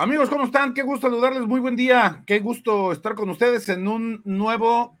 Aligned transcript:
Amigos, 0.00 0.30
¿cómo 0.30 0.44
están? 0.44 0.72
Qué 0.72 0.80
gusto 0.80 1.08
saludarles, 1.08 1.42
muy 1.42 1.60
buen 1.60 1.76
día, 1.76 2.22
qué 2.26 2.38
gusto 2.38 2.90
estar 2.90 3.14
con 3.14 3.28
ustedes 3.28 3.68
en 3.68 3.86
un 3.86 4.22
nuevo... 4.24 4.98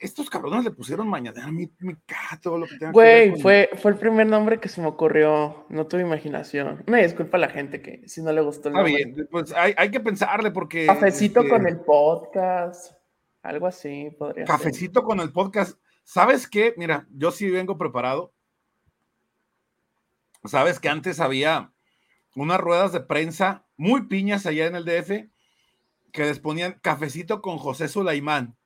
Estos 0.00 0.28
cabrones 0.28 0.64
le 0.64 0.72
pusieron 0.72 1.08
mañana 1.08 1.46
mi, 1.52 1.70
mi 1.78 1.94
todo 2.42 2.58
lo 2.58 2.66
que 2.66 2.76
tenga 2.76 2.90
Güey, 2.90 3.34
que 3.34 3.40
fue, 3.40 3.70
fue 3.80 3.92
el 3.92 3.96
primer 3.96 4.26
nombre 4.26 4.58
que 4.58 4.68
se 4.68 4.80
me 4.80 4.88
ocurrió, 4.88 5.64
no 5.68 5.86
tuve 5.86 6.02
imaginación. 6.02 6.82
Me 6.88 7.04
disculpa 7.04 7.36
a 7.36 7.40
la 7.40 7.50
gente 7.50 7.80
que 7.80 8.02
si 8.08 8.20
no 8.20 8.32
le 8.32 8.40
gustó 8.40 8.66
el 8.66 8.74
nombre. 8.74 8.94
Está 8.94 9.14
bien, 9.14 9.28
pues 9.30 9.52
hay, 9.52 9.74
hay, 9.76 9.92
que 9.92 10.00
pensarle 10.00 10.50
porque... 10.50 10.84
Cafecito 10.84 11.42
este, 11.42 11.52
con 11.52 11.68
el 11.68 11.78
podcast, 11.78 12.94
algo 13.42 13.68
así 13.68 14.10
podría 14.18 14.44
Cafecito 14.44 15.04
con 15.04 15.20
el 15.20 15.30
podcast. 15.30 15.78
¿Sabes 16.02 16.48
qué? 16.48 16.74
Mira, 16.76 17.06
yo 17.12 17.30
sí 17.30 17.48
vengo 17.48 17.78
preparado. 17.78 18.32
Sabes 20.42 20.80
que 20.80 20.88
antes 20.88 21.20
había 21.20 21.70
unas 22.34 22.60
ruedas 22.60 22.92
de 22.92 23.00
prensa 23.00 23.66
muy 23.76 24.06
piñas 24.06 24.46
allá 24.46 24.66
en 24.66 24.76
el 24.76 24.84
DF 24.84 25.28
que 26.12 26.24
les 26.24 26.40
ponían 26.40 26.78
cafecito 26.82 27.40
con 27.40 27.58
José 27.58 27.88
Sulaimán. 27.88 28.56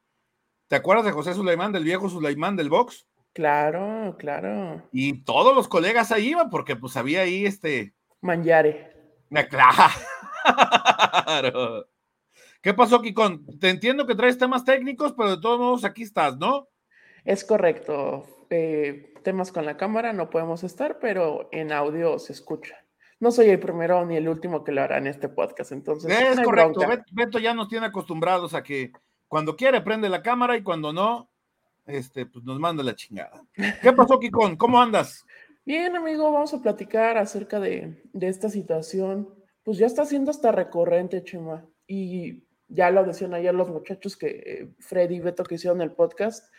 ¿Te 0.69 0.77
acuerdas 0.77 1.05
de 1.05 1.13
José 1.13 1.35
Sulaimán, 1.35 1.73
del 1.73 1.85
viejo 1.85 2.09
Sulaimán 2.09 2.57
del 2.57 2.71
box? 2.71 3.07
Claro, 3.33 4.17
claro. 4.19 4.89
Y 4.93 5.25
todos 5.25 5.55
los 5.55 5.69
colegas 5.69 6.13
ahí 6.13 6.31
iban 6.31 6.51
porque 6.51 6.77
pues 6.77 6.97
había 6.97 7.23
ahí 7.23 7.47
este... 7.47 7.95
Manjare. 8.21 8.93
Claro. 11.25 11.87
¿Qué 12.61 12.75
pasó, 12.75 13.01
Kikon? 13.01 13.59
Te 13.59 13.71
entiendo 13.71 14.07
que 14.07 14.15
traes 14.15 14.39
temas 14.39 14.65
técnicos, 14.65 15.15
pero 15.17 15.37
de 15.37 15.41
todos 15.41 15.59
modos 15.59 15.85
aquí 15.85 16.03
estás, 16.03 16.37
¿no? 16.37 16.69
Es 17.25 17.45
correcto. 17.45 18.25
Eh, 18.51 19.15
temas 19.23 19.53
con 19.53 19.65
la 19.65 19.77
cámara 19.77 20.13
no 20.13 20.31
podemos 20.31 20.65
estar, 20.65 20.99
pero 21.01 21.49
en 21.53 21.73
audio 21.73 22.19
se 22.19 22.33
escucha 22.33 22.82
no 23.23 23.31
soy 23.31 23.51
el 23.51 23.61
primero 23.61 24.05
ni 24.05 24.17
el 24.17 24.29
último 24.29 24.65
que 24.65 24.73
lo 24.73 24.83
hará 24.83 24.99
en 24.99 25.07
este 25.07 25.29
podcast. 25.29 25.71
Entonces, 25.71 26.11
es 26.11 26.41
correcto. 26.41 26.81
Beto 27.13 27.39
ya 27.39 27.55
nos 27.55 27.69
tiene 27.69 27.87
acostumbrados 27.87 28.53
a 28.53 28.65
que 28.65 28.91
cuando 29.29 29.55
quiere 29.55 29.81
prende 29.81 30.09
la 30.09 30.25
cámara 30.25 30.57
y 30.57 30.65
cuando 30.65 30.93
no, 30.93 31.31
este, 31.87 32.27
pues 32.27 32.45
nos 32.45 32.59
manda 32.59 32.83
la 32.83 32.97
chingada. 32.97 33.47
¿Qué 33.81 33.93
pasó, 33.93 34.19
Kikón? 34.19 34.57
¿Cómo 34.57 34.83
andas? 34.83 35.25
Bien, 35.65 35.95
amigo, 35.95 36.33
vamos 36.33 36.53
a 36.53 36.61
platicar 36.61 37.17
acerca 37.17 37.61
de, 37.61 38.03
de 38.13 38.27
esta 38.27 38.49
situación. 38.49 39.33
Pues 39.63 39.79
ya 39.79 39.87
está 39.87 40.05
siendo 40.05 40.33
hasta 40.33 40.51
recurrente, 40.51 41.23
Chema. 41.23 41.65
Y 41.87 42.43
ya 42.67 42.91
lo 42.91 43.05
decían 43.05 43.35
ayer 43.35 43.55
los 43.55 43.69
muchachos 43.69 44.17
que 44.17 44.27
eh, 44.27 44.75
Freddy 44.81 45.15
y 45.15 45.21
Beto 45.21 45.45
que 45.45 45.55
hicieron 45.55 45.81
el 45.81 45.93
podcast. 45.93 46.53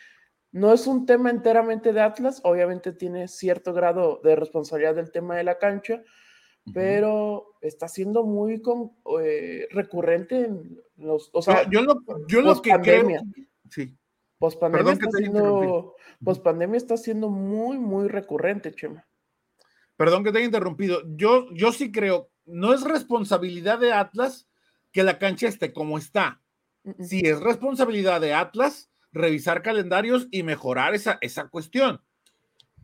No 0.50 0.72
es 0.72 0.86
un 0.86 1.04
tema 1.04 1.28
enteramente 1.28 1.92
de 1.92 2.00
Atlas, 2.00 2.40
obviamente 2.42 2.92
tiene 2.92 3.28
cierto 3.28 3.74
grado 3.74 4.22
de 4.24 4.34
responsabilidad 4.34 4.94
del 4.94 5.12
tema 5.12 5.36
de 5.36 5.44
la 5.44 5.58
cancha, 5.58 6.00
pero 6.72 7.56
está 7.60 7.88
siendo 7.88 8.24
muy 8.24 8.62
eh, 9.20 9.68
recurrente 9.70 10.44
en 10.44 10.80
los, 10.96 11.30
o 11.32 11.42
sea, 11.42 11.68
yo, 11.68 11.82
lo, 11.82 12.00
yo 12.28 12.40
lo 12.40 12.60
que 12.62 12.70
creo, 12.82 13.08
sí. 13.70 13.96
Pospandemia 14.38 14.92
está, 14.92 15.10
siendo, 15.10 15.94
pospandemia 16.22 16.76
está 16.76 16.96
siendo 16.96 17.30
muy, 17.30 17.78
muy 17.78 18.08
recurrente, 18.08 18.72
Chema. 18.72 19.06
Perdón 19.96 20.24
que 20.24 20.32
te 20.32 20.38
haya 20.38 20.46
interrumpido. 20.46 21.02
Yo, 21.16 21.46
yo 21.52 21.72
sí 21.72 21.92
creo, 21.92 22.30
no 22.44 22.74
es 22.74 22.82
responsabilidad 22.82 23.78
de 23.78 23.92
Atlas 23.92 24.48
que 24.92 25.02
la 25.02 25.18
cancha 25.18 25.48
esté 25.48 25.72
como 25.72 25.98
está. 25.98 26.42
Sí 27.00 27.22
es 27.24 27.40
responsabilidad 27.40 28.20
de 28.20 28.34
Atlas 28.34 28.90
revisar 29.12 29.62
calendarios 29.62 30.28
y 30.30 30.42
mejorar 30.42 30.94
esa, 30.94 31.18
esa 31.20 31.48
cuestión. 31.48 32.02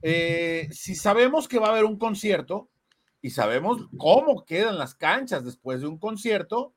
Eh, 0.02 0.68
si 0.70 0.94
sabemos 0.94 1.48
que 1.48 1.58
va 1.58 1.66
a 1.66 1.70
haber 1.72 1.84
un 1.84 1.98
concierto, 1.98 2.69
y 3.22 3.30
sabemos 3.30 3.88
cómo 3.96 4.44
quedan 4.44 4.78
las 4.78 4.94
canchas 4.94 5.44
después 5.44 5.80
de 5.80 5.86
un 5.86 5.98
concierto, 5.98 6.74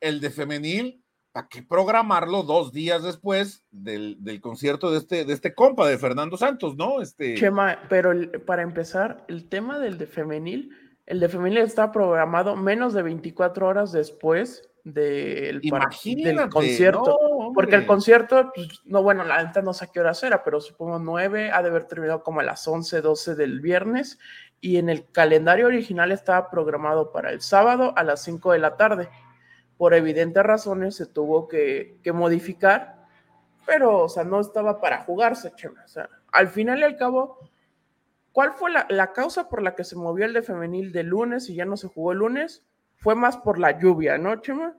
el 0.00 0.20
de 0.20 0.30
femenil, 0.30 1.02
¿para 1.32 1.48
qué 1.48 1.62
programarlo 1.62 2.42
dos 2.42 2.72
días 2.72 3.02
después 3.02 3.64
del, 3.70 4.18
concierto 4.40 4.90
de 4.90 4.98
este, 4.98 5.24
de 5.24 5.32
este 5.32 5.54
compa, 5.54 5.86
de 5.88 5.98
Fernando 5.98 6.36
Santos, 6.36 6.76
¿no? 6.76 7.00
Este... 7.00 7.34
Chema, 7.34 7.80
pero 7.88 8.12
para 8.46 8.62
empezar, 8.62 9.24
el 9.28 9.48
tema 9.48 9.78
del 9.78 9.98
de 9.98 10.06
femenil, 10.06 10.70
el 11.06 11.20
de 11.20 11.28
femenil 11.28 11.58
está 11.58 11.92
programado 11.92 12.56
menos 12.56 12.94
de 12.94 13.02
24 13.02 13.66
horas 13.66 13.92
después 13.92 14.70
del, 14.84 15.60
del 15.60 16.48
concierto. 16.50 17.18
porque 17.54 17.74
el 17.74 17.86
concierto, 17.86 18.52
pues, 18.54 18.68
no, 18.84 19.02
bueno, 19.02 19.24
la 19.24 19.42
neta 19.42 19.62
no 19.62 19.72
sé 19.72 19.86
a 19.86 19.88
qué 19.88 20.00
hora 20.00 20.12
era, 20.22 20.44
pero 20.44 20.60
supongo 20.60 20.98
9, 20.98 21.50
ha 21.50 21.62
de 21.62 21.68
haber 21.68 21.84
terminado 21.86 22.22
como 22.22 22.40
a 22.40 22.44
las 22.44 22.66
11, 22.68 23.00
12 23.00 23.34
del 23.34 23.60
viernes 23.60 24.18
y 24.64 24.78
en 24.78 24.88
el 24.88 25.10
calendario 25.12 25.66
original 25.66 26.10
estaba 26.10 26.48
programado 26.48 27.12
para 27.12 27.30
el 27.30 27.42
sábado 27.42 27.92
a 27.96 28.02
las 28.02 28.22
5 28.22 28.52
de 28.52 28.58
la 28.58 28.78
tarde. 28.78 29.10
Por 29.76 29.92
evidentes 29.92 30.42
razones 30.42 30.96
se 30.96 31.04
tuvo 31.04 31.48
que, 31.48 32.00
modificar, 32.14 33.06
pero, 33.66 34.04
o 34.04 34.08
sea, 34.08 34.24
no 34.24 34.40
estaba 34.40 34.80
para 34.80 35.04
jugarse, 35.04 35.52
Chema. 35.54 35.84
O 35.84 35.88
sea, 35.88 36.08
al 36.32 36.48
final 36.48 36.78
y 36.78 36.84
al 36.84 36.96
cabo, 36.96 37.38
¿cuál 38.32 38.54
fue 38.54 38.70
la, 38.70 38.86
la, 38.88 39.12
causa 39.12 39.50
por 39.50 39.60
la 39.60 39.74
que 39.74 39.84
se 39.84 39.96
movió 39.96 40.24
el 40.24 40.32
de 40.32 40.40
femenil 40.40 40.92
de 40.92 41.02
lunes 41.02 41.50
y 41.50 41.56
ya 41.56 41.66
no 41.66 41.76
se 41.76 41.88
jugó 41.88 42.12
el 42.12 42.20
lunes? 42.20 42.64
Fue 42.96 43.14
más 43.14 43.36
por 43.36 43.58
la 43.58 43.78
lluvia, 43.78 44.16
¿no, 44.16 44.34
Chema? 44.40 44.74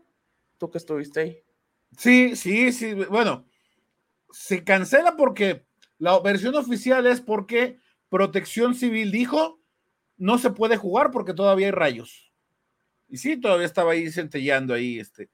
Tú 0.58 0.72
que 0.72 0.80
estuviste 0.80 1.20
ahí. 1.20 1.44
Sí, 1.96 2.36
sí, 2.36 2.72
sí. 2.72 2.96
Bueno, 2.96 3.46
se 4.32 4.64
cancela 4.64 5.16
porque 5.16 5.68
la 6.00 6.20
versión 6.22 6.56
oficial 6.56 7.06
es 7.06 7.22
porque 7.22 7.78
Protección 8.10 8.74
Civil 8.74 9.12
dijo 9.12 9.60
no 10.18 10.38
se 10.38 10.50
puede 10.50 10.78
jugar 10.78 11.12
porque 11.12 11.34
todavía 11.34 11.68
hay 11.68 11.72
rayos. 11.72 12.32
Y 13.08 13.18
sí, 13.18 13.38
todavía 13.38 13.66
estaba 13.66 13.94
ahí 13.94 14.12
centellando 14.12 14.74
ahí, 14.74 15.00
este. 15.00 15.30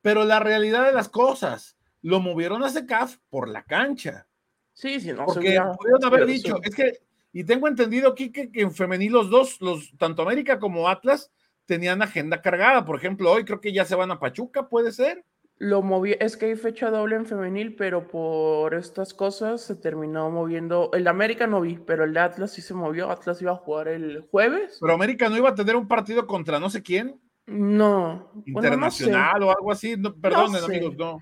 Pero 0.00 0.24
la 0.24 0.40
realidad 0.40 0.84
de 0.84 0.92
las 0.92 1.08
cosas, 1.08 1.76
lo 2.02 2.20
movieron 2.20 2.62
a 2.62 2.70
SECAF 2.70 3.16
por 3.28 3.48
la 3.48 3.64
cancha. 3.64 4.28
Sí, 4.72 5.00
sí, 5.00 5.12
no. 5.12 5.26
Porque 5.26 5.58
pudieron 5.78 6.04
haber 6.04 6.26
dicho, 6.26 6.60
es 6.62 6.74
que, 6.74 7.00
y 7.32 7.44
tengo 7.44 7.66
entendido 7.66 8.10
aquí 8.10 8.30
que, 8.30 8.48
en 8.54 8.72
femenil 8.72 9.12
los 9.12 9.30
dos, 9.30 9.60
los, 9.60 9.96
tanto 9.98 10.22
América 10.22 10.58
como 10.58 10.88
Atlas, 10.88 11.32
tenían 11.64 12.02
agenda 12.02 12.40
cargada. 12.40 12.84
Por 12.84 12.96
ejemplo, 12.96 13.32
hoy 13.32 13.44
creo 13.44 13.60
que 13.60 13.72
ya 13.72 13.84
se 13.84 13.96
van 13.96 14.10
a 14.10 14.20
Pachuca, 14.20 14.68
¿puede 14.68 14.92
ser? 14.92 15.24
Lo 15.58 15.80
moví, 15.80 16.14
es 16.20 16.36
que 16.36 16.46
hay 16.46 16.56
fecha 16.56 16.90
doble 16.90 17.16
en 17.16 17.24
femenil, 17.24 17.76
pero 17.76 18.06
por 18.08 18.74
estas 18.74 19.14
cosas 19.14 19.62
se 19.62 19.74
terminó 19.74 20.30
moviendo. 20.30 20.90
El 20.92 21.04
de 21.04 21.10
América 21.10 21.46
no 21.46 21.62
vi, 21.62 21.78
pero 21.78 22.04
el 22.04 22.12
de 22.12 22.20
Atlas 22.20 22.52
sí 22.52 22.60
se 22.60 22.74
movió. 22.74 23.10
Atlas 23.10 23.40
iba 23.40 23.52
a 23.52 23.56
jugar 23.56 23.88
el 23.88 24.20
jueves. 24.30 24.76
Pero 24.78 24.92
América 24.92 25.30
no 25.30 25.38
iba 25.38 25.48
a 25.48 25.54
tener 25.54 25.74
un 25.74 25.88
partido 25.88 26.26
contra 26.26 26.60
no 26.60 26.68
sé 26.68 26.82
quién. 26.82 27.18
No. 27.46 28.30
Internacional 28.44 29.42
o 29.44 29.50
algo 29.50 29.72
así. 29.72 29.96
perdón, 30.20 30.54
amigos, 30.56 30.94
no. 30.98 31.20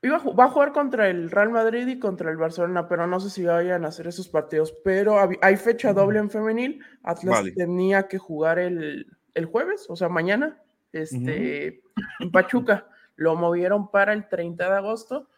Iba 0.00 0.18
va 0.18 0.44
a 0.44 0.50
jugar 0.50 0.72
contra 0.72 1.08
el 1.08 1.28
Real 1.28 1.50
Madrid 1.50 1.88
y 1.88 1.98
contra 1.98 2.30
el 2.30 2.36
Barcelona, 2.36 2.86
pero 2.86 3.08
no 3.08 3.18
sé 3.18 3.30
si 3.30 3.44
vayan 3.44 3.84
a 3.84 3.88
hacer 3.88 4.06
esos 4.06 4.28
partidos. 4.28 4.72
Pero 4.84 5.16
hay 5.42 5.56
fecha 5.56 5.92
doble 5.92 6.20
en 6.20 6.30
femenil. 6.30 6.84
Atlas 7.02 7.42
tenía 7.56 8.06
que 8.06 8.18
jugar 8.18 8.60
el, 8.60 9.08
jueves, 9.50 9.86
o 9.88 9.96
sea, 9.96 10.08
mañana, 10.08 10.62
este, 10.92 11.82
en 12.20 12.30
Pachuca 12.30 12.86
lo 13.16 13.34
movieron 13.34 13.90
para 13.90 14.12
el 14.12 14.28
30 14.28 14.68
de 14.70 14.76
agosto, 14.76 15.28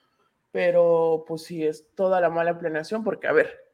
pero 0.51 1.25
pues 1.27 1.43
sí, 1.43 1.65
es 1.65 1.89
toda 1.95 2.21
la 2.21 2.31
mala 2.31 2.59
planeación, 2.59 3.05
porque 3.05 3.29
a 3.29 3.33
ver, 3.33 3.69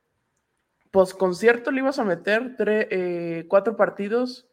pues 0.90 1.14
concierto 1.14 1.70
le 1.70 1.80
ibas 1.80 1.98
a 1.98 2.04
meter 2.04 2.54
eh, 2.68 3.46
cuatro 3.48 3.76
partidos 3.76 4.48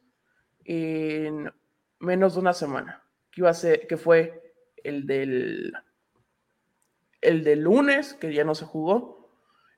en 0.63 1.51
menos 1.99 2.33
de 2.33 2.39
una 2.39 2.53
semana, 2.53 3.03
que 3.29 3.41
iba 3.41 3.49
a 3.49 3.53
ser, 3.53 3.87
que 3.87 3.97
fue 3.97 4.53
el 4.83 5.05
del 5.05 5.73
el 7.21 7.43
del 7.43 7.61
lunes, 7.61 8.15
que 8.15 8.33
ya 8.33 8.43
no 8.43 8.55
se 8.55 8.65
jugó, 8.65 9.29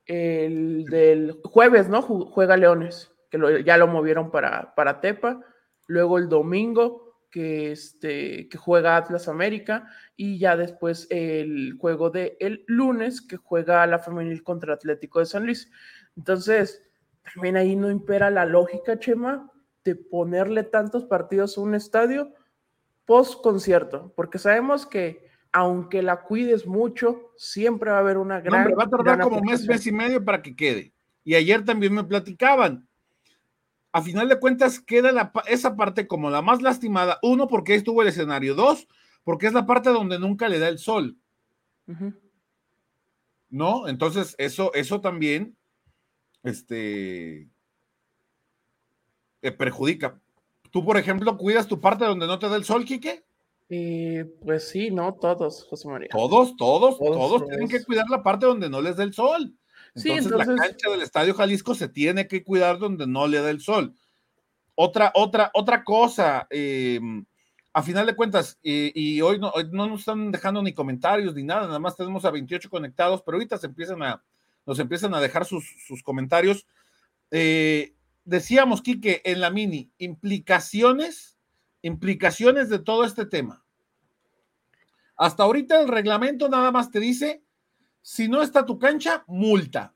el 0.06 0.86
del 0.86 1.42
jueves, 1.44 1.90
¿no? 1.90 2.02
Juega 2.02 2.56
Leones, 2.56 3.12
que 3.30 3.64
ya 3.66 3.78
lo 3.78 3.88
movieron 3.88 4.32
para, 4.32 4.74
para 4.76 5.02
Tepa, 5.02 5.42
luego 5.88 6.18
el 6.18 6.30
domingo 6.30 7.03
que, 7.34 7.72
este, 7.72 8.48
que 8.48 8.58
juega 8.60 8.96
Atlas 8.96 9.28
América 9.28 9.88
y 10.16 10.38
ya 10.38 10.56
después 10.56 11.08
el 11.10 11.76
juego 11.80 12.12
de 12.12 12.38
el 12.40 12.64
lunes 12.68 13.22
que 13.22 13.38
juega 13.38 13.88
la 13.88 13.98
femenil 13.98 14.44
contra 14.44 14.76
Atlético 14.76 15.18
de 15.18 15.26
San 15.26 15.46
Luis. 15.46 15.72
Entonces, 16.16 16.84
también 17.34 17.58
ahí 17.58 17.76
no 17.76 17.90
impera 17.90 18.30
la 18.30 18.46
lógica, 18.46 19.00
Chema, 19.00 19.52
de 19.84 19.96
ponerle 19.96 20.62
tantos 20.62 21.06
partidos 21.06 21.58
a 21.58 21.62
un 21.62 21.74
estadio 21.74 22.32
post 23.06 23.42
concierto, 23.42 24.14
porque 24.16 24.38
sabemos 24.38 24.86
que 24.86 25.28
aunque 25.52 26.04
la 26.04 26.22
cuides 26.22 26.68
mucho, 26.68 27.32
siempre 27.36 27.90
va 27.90 27.98
a 27.98 28.02
haber 28.02 28.20
una 28.20 28.42
gran... 28.42 28.72
va 28.78 28.84
a 28.84 28.90
tardar 28.90 29.22
como 29.22 29.42
mes, 29.42 29.68
mes 29.68 29.88
y 29.88 29.92
medio 29.92 30.24
para 30.24 30.44
que 30.44 30.56
quede. 30.56 30.94
Y 31.24 31.34
ayer 31.34 31.66
también 31.66 31.96
me 31.96 32.04
platicaban, 32.04 32.88
a 33.94 34.02
final 34.02 34.28
de 34.28 34.40
cuentas 34.40 34.80
queda 34.80 35.32
esa 35.48 35.76
parte 35.76 36.08
como 36.08 36.32
la 36.32 36.42
más 36.42 36.62
lastimada. 36.64 37.20
Uno, 37.22 37.48
porque 37.48 37.76
estuvo 37.76 38.02
el 38.02 38.08
escenario. 38.08 38.56
Dos, 38.56 38.88
porque 39.24 39.46
es 39.46 39.54
la 39.54 39.68
parte 39.68 39.92
donde 39.92 40.20
nunca 40.20 40.50
le 40.50 40.58
da 40.58 40.68
el 40.68 40.80
sol. 40.80 41.16
¿No? 43.50 43.88
Entonces, 43.88 44.36
eso, 44.40 44.74
eso 44.74 45.00
también 45.00 45.56
este, 46.42 47.48
eh, 49.44 49.52
perjudica. 49.52 50.20
¿Tú, 50.72 50.84
por 50.84 50.98
ejemplo, 50.98 51.38
cuidas 51.38 51.68
tu 51.68 51.80
parte 51.80 52.04
donde 52.04 52.26
no 52.26 52.40
te 52.40 52.50
da 52.50 52.56
el 52.56 52.64
sol, 52.64 52.86
Quique? 52.86 53.24
Eh, 53.70 54.26
pues 54.44 54.70
sí, 54.70 54.90
no 54.90 55.14
todos, 55.14 55.66
José 55.66 55.88
María. 55.88 56.10
Todos, 56.12 56.56
todos, 56.58 56.98
todos, 56.98 57.46
tienen 57.46 57.68
que 57.68 57.84
cuidar 57.84 58.10
la 58.10 58.24
parte 58.24 58.48
donde 58.48 58.72
no 58.72 58.82
les 58.82 58.98
da 58.98 59.04
el 59.04 59.14
sol. 59.14 59.56
Entonces, 59.96 60.32
la 60.32 60.46
cancha 60.46 60.90
del 60.90 61.02
Estadio 61.02 61.34
Jalisco 61.34 61.76
se 61.76 61.88
tiene 61.88 62.28
que 62.28 62.44
cuidar 62.44 62.80
donde 62.80 63.06
no 63.06 63.28
le 63.28 63.42
da 63.42 63.50
el 63.50 63.62
sol. 63.62 63.94
Otra, 64.76 65.12
otra, 65.14 65.52
otra 65.54 65.84
cosa, 65.84 66.48
em, 66.50 67.26
a 67.74 67.84
final 67.84 68.06
de 68.08 68.16
cuentas, 68.16 68.58
y 68.64 69.22
hoy 69.22 69.40
no, 69.40 69.52
no, 69.72 69.88
nos 69.88 70.00
están 70.00 70.32
dejando 70.32 70.64
ni 70.64 70.74
comentarios 70.74 71.36
ni 71.36 71.44
nada, 71.44 71.68
nada 71.68 71.80
más 71.80 71.96
tenemos 71.96 72.26
a 72.26 72.32
28 72.32 72.70
conectados, 72.70 73.22
pero 73.24 73.36
ahorita 73.36 73.58
se 73.58 73.68
empiezan 73.68 74.02
a, 74.02 74.24
nos 74.66 74.80
empiezan 74.80 75.14
a 75.14 75.22
dejar 75.22 75.46
sus, 75.46 75.66
sus 75.86 76.02
comentarios. 76.02 76.66
Eh, 77.32 77.94
decíamos, 78.26 78.82
Quique, 78.82 79.22
en 79.26 79.42
la 79.42 79.50
mini, 79.50 79.92
implicaciones, 79.98 81.38
implicaciones 81.82 82.70
de 82.70 82.80
todo 82.80 83.04
este 83.06 83.26
tema. 83.26 83.64
Hasta 85.16 85.44
ahorita 85.44 85.82
el 85.82 85.88
reglamento 85.88 86.50
nada 86.50 86.72
más 86.72 86.92
te 86.92 87.00
dice, 87.00 87.44
si 88.04 88.28
no 88.28 88.42
está 88.44 88.66
tu 88.66 88.78
cancha, 88.78 89.24
multa. 89.28 89.96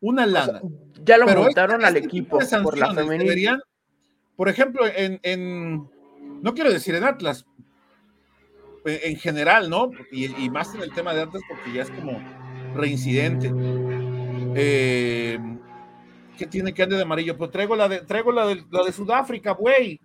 Una 0.00 0.26
lana. 0.26 0.60
ya 1.04 1.18
lo 1.18 1.26
multaron 1.26 1.84
al 1.84 1.96
este 1.96 2.06
equipo 2.06 2.38
por 2.62 2.78
la 2.78 2.94
femenina. 2.94 3.58
por 4.36 4.48
ejemplo, 4.48 4.82
en, 4.86 5.88
no 6.40 6.54
quiero 6.54 6.70
decir 6.70 6.94
en 6.94 7.02
Atlas, 7.02 7.46
en 8.84 9.16
general, 9.16 9.68
¿no? 9.68 9.90
Y, 10.12 10.48
más 10.50 10.72
en 10.74 10.82
el 10.82 10.92
tema 10.92 11.14
de 11.14 11.22
Atlas 11.22 11.42
porque 11.48 11.72
ya 11.72 11.82
es 11.82 11.90
como 11.90 12.22
reincidente. 12.76 13.52
Eh, 14.54 15.38
¿Qué 16.36 16.46
tiene 16.46 16.72
que 16.72 16.82
andar 16.84 16.98
de 16.98 17.02
amarillo? 17.02 17.36
Pues 17.36 17.50
traigo 17.50 17.74
la 17.74 17.88
de, 17.88 18.02
traigo 18.02 18.30
la 18.30 18.46
de, 18.46 18.64
la 18.70 18.84
de 18.84 18.92
Sudáfrica, 18.92 19.52
güey. 19.52 20.00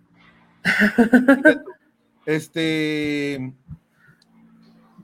este 2.26 3.54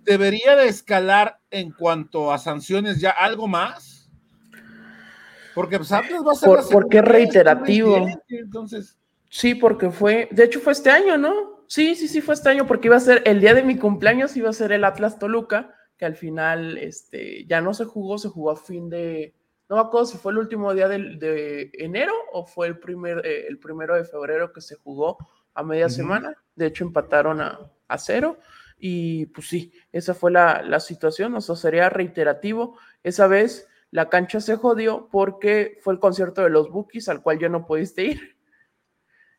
debería 0.05 0.57
de 0.57 0.69
escalar 0.69 1.41
en 1.51 1.73
cuanto 1.73 2.33
a 2.33 2.39
sanciones 2.39 3.01
ya 3.01 3.11
algo 3.11 3.47
más. 3.47 4.11
Porque 5.55 5.79
pues, 5.79 5.93
Atlas 5.93 6.23
va 6.27 6.33
a 6.33 6.35
ser 6.35 6.49
Por, 6.49 6.69
porque 6.71 6.99
es 6.99 7.05
reiterativo. 7.05 8.07
Entonces. 8.29 8.97
Sí, 9.29 9.55
porque 9.55 9.91
fue, 9.91 10.29
de 10.33 10.45
hecho 10.45 10.61
fue 10.61 10.73
este 10.73 10.91
año, 10.91 11.17
¿no? 11.17 11.65
Sí, 11.69 11.95
sí, 11.95 12.09
sí, 12.09 12.21
fue 12.21 12.35
este 12.35 12.49
año, 12.49 12.67
porque 12.67 12.89
iba 12.89 12.97
a 12.97 13.01
ser 13.01 13.23
el 13.27 13.41
día 13.41 13.55
de 13.55 13.63
mi 13.63 13.77
cumpleaños, 13.77 14.37
iba 14.37 14.51
a 14.51 14.53
ser 14.53 14.73
el 14.73 14.83
Atlas 14.83 15.21
Toluca, 15.21 15.73
que 15.97 16.05
al 16.05 16.17
final 16.17 16.79
este, 16.79 17.47
ya 17.47 17.61
no 17.61 17.75
se 17.75 17.85
jugó, 17.85 18.19
se 18.19 18.29
jugó 18.29 18.51
a 18.51 18.57
fin 18.57 18.91
de, 18.91 19.35
no 19.71 19.77
me 19.77 19.83
acuerdo 19.83 20.07
si 20.07 20.19
fue 20.19 20.33
el 20.33 20.39
último 20.39 20.75
día 20.75 20.89
de, 20.89 21.71
enero 21.75 22.13
o 22.33 22.45
fue 22.45 22.67
el, 22.67 22.81
primer, 22.81 23.25
eh, 23.25 23.47
el 23.47 23.61
primero 23.61 23.95
de 23.95 24.05
febrero 24.05 24.53
que 24.53 24.61
se 24.61 24.75
jugó 24.75 25.17
a 25.55 25.63
media 25.63 25.89
semana. 25.89 26.35
De 26.57 26.67
hecho, 26.67 26.83
empataron 26.83 27.41
a, 27.41 27.71
cero. 27.97 28.37
Y 28.81 29.27
pues 29.27 29.49
sí, 29.49 29.73
esa 29.93 30.15
fue 30.15 30.31
la, 30.31 30.63
la, 30.63 30.81
situación. 30.81 31.35
O 31.35 31.41
sea, 31.41 31.55
sería 31.55 31.91
reiterativo. 31.91 32.79
Esa 33.03 33.27
vez 33.27 33.69
la 33.91 34.09
cancha 34.09 34.41
se 34.41 34.57
jodió 34.57 35.09
porque 35.11 35.79
fue 35.83 35.93
el 35.93 36.01
concierto 36.01 36.43
de 36.43 36.51
los 36.51 36.71
Bookies 36.71 37.09
al 37.09 37.23
cual 37.23 37.39
yo 37.39 37.49
no 37.49 37.67
pudiste 37.67 38.05
ir. 38.05 38.41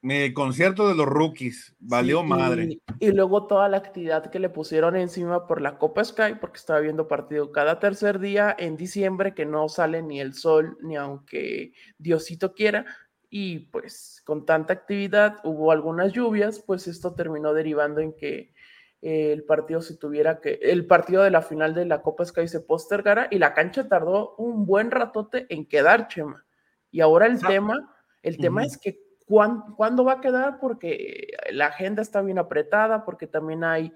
Mi 0.03 0.33
concierto 0.33 0.87
de 0.87 0.95
los 0.95 1.05
rookies, 1.05 1.75
valió 1.79 2.23
madre. 2.23 2.79
Y, 2.99 3.11
luego 3.11 3.45
toda 3.45 3.69
la 3.69 3.77
actividad 3.77 4.31
que 4.31 4.39
le 4.39 4.49
pusieron 4.49 4.95
encima 4.95 5.45
por 5.45 5.61
la 5.61 5.77
Copa 5.77 6.03
Sky, 6.03 6.35
porque 6.41 6.57
estaba 6.57 6.79
viendo 6.79 7.07
partido 7.07 7.51
cada 7.51 7.79
tercer 7.79 8.17
día 8.17 8.55
en 8.57 8.77
diciembre, 8.77 9.35
que 9.35 9.45
no 9.45 9.69
sale 9.69 10.01
ni 10.01 10.19
el 10.19 10.33
sol, 10.33 10.75
ni 10.81 10.95
aunque 10.95 11.73
Diosito 11.99 12.55
quiera. 12.55 12.87
Y 13.29 13.59
pues 13.59 14.23
con 14.25 14.47
tanta 14.47 14.73
actividad, 14.73 15.37
hubo 15.43 15.71
algunas 15.71 16.13
lluvias, 16.13 16.63
pues 16.65 16.87
esto 16.87 17.13
terminó 17.13 17.53
derivando 17.53 18.01
en 18.01 18.13
que 18.13 18.53
el 19.01 19.43
partido 19.43 19.81
se 19.81 19.97
tuviera 19.97 20.39
que, 20.39 20.59
el 20.61 20.85
partido 20.85 21.23
de 21.23 21.31
la 21.31 21.41
final 21.41 21.73
de 21.73 21.85
la 21.85 22.01
Copa 22.01 22.25
Sky 22.25 22.47
se 22.47 22.59
postergara 22.59 23.27
y 23.31 23.39
la 23.39 23.53
cancha 23.53 23.87
tardó 23.87 24.35
un 24.37 24.65
buen 24.65 24.91
ratote 24.91 25.47
en 25.49 25.65
quedar, 25.65 26.07
Chema. 26.07 26.45
Y 26.91 27.01
ahora 27.01 27.25
el 27.25 27.39
tema, 27.39 27.95
el 28.21 28.37
tema 28.37 28.63
es 28.63 28.77
que 28.77 28.99
¿Cuándo, 29.31 30.03
va 30.03 30.13
a 30.13 30.21
quedar? 30.21 30.59
Porque 30.59 31.27
la 31.51 31.67
agenda 31.67 32.01
está 32.01 32.21
bien 32.21 32.37
apretada, 32.37 33.05
porque 33.05 33.27
también 33.27 33.63
hay 33.63 33.93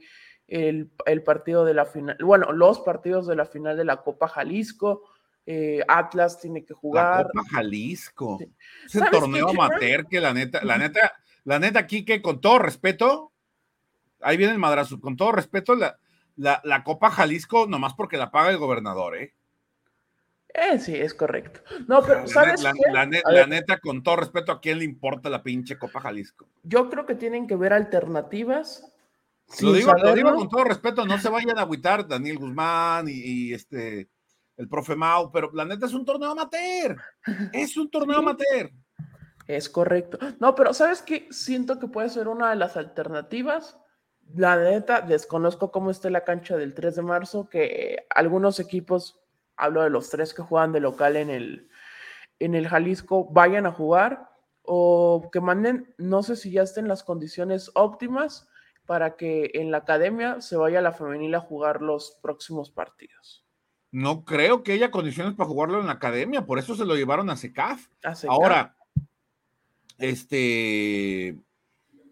el, 0.48 0.90
partido 1.26 1.66
de 1.66 1.74
la 1.74 1.86
final, 1.86 2.18
bueno, 2.22 2.54
los 2.54 2.80
partidos 2.80 3.28
de 3.28 3.36
la 3.36 3.46
final 3.46 3.76
de 3.76 3.84
la 3.84 3.98
Copa 3.98 4.30
Jalisco. 4.30 5.04
Eh, 5.46 5.82
Atlas 5.88 6.40
tiene 6.40 6.64
que 6.64 6.74
jugar. 6.74 7.26
La 7.26 7.42
Copa 7.42 7.44
Jalisco. 7.52 8.40
Ese 8.86 9.02
torneo 9.12 9.50
amateur 9.50 10.08
que 10.08 10.22
la 10.22 10.34
neta, 10.34 10.64
la 10.64 10.78
neta, 10.78 11.14
la 11.44 11.60
neta 11.60 11.80
aquí 11.80 12.06
que 12.06 12.22
con 12.22 12.40
todo 12.40 12.60
respeto, 12.60 13.34
ahí 14.26 14.38
viene 14.38 14.54
el 14.54 14.60
madrazo, 14.60 15.00
con 15.00 15.16
todo 15.16 15.32
respeto, 15.32 15.76
la, 15.76 15.98
la, 16.36 16.62
la 16.64 16.84
Copa 16.84 17.10
Jalisco, 17.10 17.68
nomás 17.68 17.94
porque 17.94 18.18
la 18.18 18.32
paga 18.32 18.50
el 18.50 18.58
gobernador, 18.58 19.16
¿eh? 19.18 19.34
Eh, 20.56 20.80
sí, 20.80 20.96
es 20.96 21.14
correcto. 21.14 21.60
No, 21.88 22.02
pero 22.02 22.26
¿sabes 22.28 22.64
la, 22.64 22.74
la, 22.94 23.46
neta, 23.46 23.78
con 23.80 24.02
todo 24.02 24.16
respeto, 24.16 24.54
¿a 24.54 24.62
quién 24.62 24.80
le 24.80 24.86
importa 24.86 25.30
la 25.30 25.44
pinche 25.44 25.78
Copa 25.78 26.00
Jalisco? 26.00 26.48
Yo 26.64 26.90
creo 26.90 27.06
que 27.06 27.16
tienen 27.16 27.46
que 27.46 27.58
ver 27.58 27.74
alternativas. 27.74 28.90
Lo 29.62 29.74
digo, 29.74 29.94
lo 29.94 30.14
digo, 30.14 30.34
con 30.34 30.48
todo 30.48 30.64
respeto, 30.64 31.06
no 31.06 31.20
se 31.20 31.30
vayan 31.30 31.58
a 31.60 31.64
agüitar 31.64 32.08
Daniel 32.08 32.38
Guzmán 32.38 33.06
y, 33.10 33.54
este 33.54 34.10
el 34.56 34.70
profe 34.70 34.96
Mau, 34.96 35.30
pero 35.30 35.52
la 35.54 35.66
neta 35.66 35.86
es 35.86 35.94
un 35.94 36.06
torneo 36.06 36.32
amateur. 36.32 36.96
Es 37.52 37.76
un 37.76 37.92
torneo 37.92 38.20
amateur. 38.20 38.72
Es 39.48 39.68
correcto. 39.68 40.18
No, 40.40 40.56
pero 40.56 40.74
¿sabes 40.74 41.02
qué? 41.02 41.28
Siento 41.32 41.78
que 41.80 41.88
puede 41.88 42.10
ser 42.10 42.30
una 42.30 42.50
de 42.50 42.56
las 42.56 42.78
alternativas. 42.78 43.78
La 44.34 44.58
neta, 44.58 45.02
desconozco 45.02 45.72
cómo 45.72 45.92
esté 45.92 46.10
la 46.10 46.24
cancha 46.24 46.58
del 46.58 46.74
3 46.74 46.96
de 46.96 47.02
marzo, 47.02 47.50
que 47.50 48.06
algunos 48.10 48.60
equipos 48.60 49.20
hablo 49.58 49.84
de 49.84 49.90
los 49.90 50.10
tres 50.10 50.34
que 50.34 50.42
juegan 50.42 50.72
de 50.72 50.80
local 50.80 51.16
en 51.16 51.30
el, 51.30 51.70
en 52.40 52.56
el 52.56 52.68
Jalisco, 52.68 53.26
vayan 53.32 53.66
a 53.66 53.72
jugar 53.72 54.30
o 54.64 55.30
que 55.32 55.42
manden, 55.42 55.94
no 55.98 56.24
sé 56.24 56.36
si 56.36 56.52
ya 56.52 56.64
estén 56.64 56.88
las 56.88 57.04
condiciones 57.04 57.72
óptimas 57.76 58.50
para 58.86 59.16
que 59.16 59.52
en 59.54 59.72
la 59.72 59.78
academia 59.78 60.42
se 60.42 60.58
vaya 60.58 60.82
la 60.82 60.92
femenil 60.92 61.36
a 61.36 61.40
jugar 61.40 61.82
los 61.82 62.18
próximos 62.22 62.72
partidos. 62.72 63.46
No 63.92 64.26
creo 64.26 64.64
que 64.64 64.74
haya 64.74 64.92
condiciones 64.92 65.36
para 65.36 65.50
jugarlo 65.50 65.80
en 65.80 65.88
la 65.88 65.94
academia, 65.94 66.46
por 66.46 66.60
eso 66.60 66.76
se 66.76 66.86
lo 66.86 66.96
llevaron 66.96 67.30
a 67.30 67.38
SECAF. 67.38 67.88
Ahora, 68.28 68.76
este, 69.98 71.30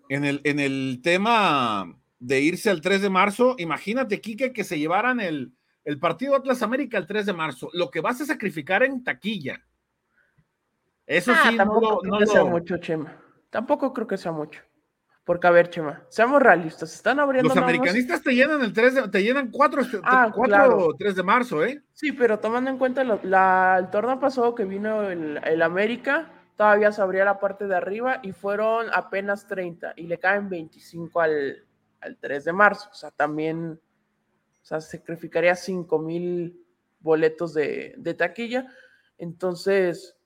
en 0.09 0.23
el, 0.23 0.41
en 0.45 0.59
el 0.59 1.01
tema 1.03 1.99
de 2.23 2.39
irse 2.39 2.69
al 2.69 2.79
3 2.79 3.01
de 3.01 3.09
marzo, 3.09 3.55
imagínate, 3.57 4.21
Kike, 4.21 4.53
que 4.53 4.63
se 4.63 4.79
llevaran 4.79 5.19
el, 5.19 5.51
el 5.83 5.99
partido 5.99 6.35
Atlas 6.35 6.61
América 6.61 6.97
el 6.97 7.05
3 7.05 7.25
de 7.25 7.33
marzo, 7.33 7.69
lo 7.73 7.91
que 7.91 7.99
vas 7.99 8.21
a 8.21 8.25
sacrificar 8.25 8.81
en 8.81 9.03
taquilla. 9.03 9.61
Eso 11.05 11.33
ah, 11.35 11.49
sí, 11.49 11.57
tampoco 11.57 11.81
no, 11.81 11.99
creo 11.99 12.19
que 12.19 12.25
sea 12.27 12.45
mucho, 12.45 12.77
Chema. 12.77 13.17
Tampoco 13.49 13.91
creo 13.91 14.07
que 14.07 14.17
sea 14.17 14.31
mucho. 14.31 14.61
Porque, 15.25 15.47
a 15.47 15.51
ver, 15.51 15.69
Chema, 15.69 16.01
seamos 16.07 16.41
realistas, 16.41 16.93
están 16.93 17.19
abriendo. 17.19 17.49
Los 17.49 17.57
americanistas 17.57 18.23
te 18.23 18.33
llenan 18.33 18.61
el 18.61 18.71
3 18.71 18.95
de, 18.95 19.07
te 19.09 19.21
llenan 19.21 19.51
4, 19.51 19.81
este, 19.81 19.99
ah, 20.03 20.33
3 20.97 21.15
de 21.15 21.23
marzo, 21.23 21.63
¿eh? 21.65 21.83
Sí, 21.91 22.13
pero 22.13 22.39
tomando 22.39 22.69
en 22.69 22.77
cuenta 22.77 23.03
la, 23.03 23.77
el 23.79 23.89
torneo 23.89 24.17
pasado 24.21 24.55
que 24.55 24.63
vino 24.63 25.09
el, 25.09 25.41
el, 25.43 25.61
América, 25.61 26.31
todavía 26.55 26.93
se 26.93 27.01
abría 27.01 27.25
la 27.25 27.41
parte 27.41 27.67
de 27.67 27.75
arriba 27.75 28.21
y 28.23 28.31
fueron 28.31 28.87
apenas 28.93 29.45
30 29.45 29.93
y 29.97 30.03
le 30.03 30.19
caen 30.19 30.47
25 30.47 31.19
al, 31.19 31.65
al 32.03 32.17
3 32.17 32.45
de 32.45 32.53
marzo. 32.53 32.89
O 32.91 32.95
sea, 32.95 33.11
también 33.11 33.79
o 34.63 34.65
sea, 34.65 34.79
sacrificaría 34.79 35.55
5 35.55 35.99
mil 35.99 36.65
boletos 36.99 37.53
de, 37.53 38.15
taquilla. 38.17 38.71
Entonces, 39.17 40.17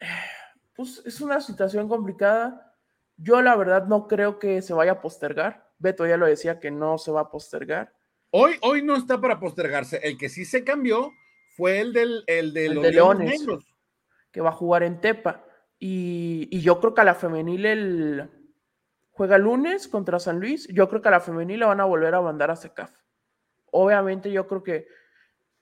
pues 0.74 1.02
es 1.04 1.20
una 1.20 1.40
situación 1.40 1.88
complicada. 1.88 2.74
Yo 3.16 3.42
la 3.42 3.56
verdad 3.56 3.86
no 3.86 4.08
creo 4.08 4.38
que 4.38 4.62
se 4.62 4.72
vaya 4.72 4.92
a 4.92 5.00
postergar. 5.00 5.68
Beto 5.78 6.06
ya 6.06 6.16
lo 6.16 6.26
decía 6.26 6.58
que 6.60 6.70
no 6.70 6.96
se 6.98 7.10
va 7.10 7.22
a 7.22 7.30
postergar. 7.30 7.92
Hoy, 8.30 8.56
hoy 8.62 8.82
no 8.82 8.96
está 8.96 9.20
para 9.20 9.38
postergarse. 9.38 10.00
El 10.02 10.16
que 10.16 10.28
sí 10.28 10.44
se 10.44 10.64
cambió 10.64 11.12
fue 11.56 11.80
el 11.80 11.92
del 11.92 12.24
el 12.26 12.52
de, 12.52 12.68
los 12.70 12.86
Leones, 12.86 13.44
que 14.30 14.40
va 14.40 14.50
a 14.50 14.52
jugar 14.52 14.82
en 14.82 15.00
Tepa. 15.00 15.44
Y, 15.78 16.48
y, 16.50 16.60
yo 16.60 16.80
creo 16.80 16.94
que 16.94 17.00
a 17.02 17.04
la 17.04 17.14
femenil 17.14 17.66
el 17.66 18.37
juega 19.18 19.36
lunes 19.36 19.88
contra 19.88 20.20
San 20.20 20.38
Luis. 20.38 20.68
Yo 20.68 20.88
creo 20.88 21.02
que 21.02 21.08
a 21.08 21.10
la 21.10 21.20
femenil 21.20 21.58
la 21.58 21.66
van 21.66 21.80
a 21.80 21.84
volver 21.84 22.14
a 22.14 22.22
mandar 22.22 22.52
a 22.52 22.56
SECAF. 22.56 22.92
Obviamente 23.72 24.30
yo 24.30 24.46
creo 24.46 24.62
que 24.62 24.86